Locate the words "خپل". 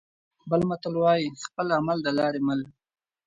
1.45-1.67